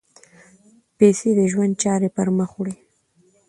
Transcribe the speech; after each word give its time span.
پیسې 0.97 1.29
د 1.37 1.41
ژوند 1.51 1.73
چارې 1.83 2.09
پر 2.15 2.27
مخ 2.37 2.51
وړي. 2.57 2.75